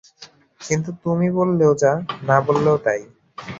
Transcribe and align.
কিন্তু 0.61 0.89
তুমি 1.03 1.27
বললেও 1.37 1.73
যা, 1.75 1.91
না 2.23 2.37
বললেও 2.47 2.77
তাই। 2.85 3.01